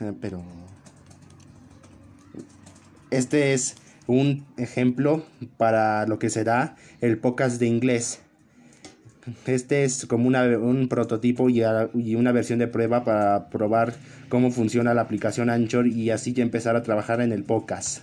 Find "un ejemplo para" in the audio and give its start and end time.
4.06-6.06